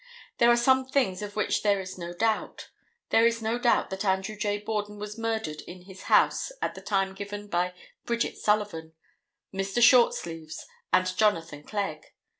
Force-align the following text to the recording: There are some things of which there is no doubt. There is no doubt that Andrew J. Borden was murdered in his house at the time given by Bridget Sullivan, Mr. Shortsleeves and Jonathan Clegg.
There 0.39 0.49
are 0.49 0.57
some 0.57 0.87
things 0.87 1.21
of 1.21 1.35
which 1.35 1.61
there 1.61 1.79
is 1.79 1.95
no 1.95 2.11
doubt. 2.11 2.71
There 3.11 3.27
is 3.27 3.39
no 3.39 3.59
doubt 3.59 3.91
that 3.91 4.03
Andrew 4.03 4.35
J. 4.35 4.57
Borden 4.57 4.97
was 4.97 5.15
murdered 5.19 5.61
in 5.67 5.83
his 5.83 6.05
house 6.09 6.51
at 6.59 6.73
the 6.73 6.81
time 6.81 7.13
given 7.13 7.47
by 7.47 7.75
Bridget 8.03 8.35
Sullivan, 8.39 8.93
Mr. 9.53 9.79
Shortsleeves 9.79 10.65
and 10.91 11.15
Jonathan 11.15 11.61
Clegg. 11.61 12.03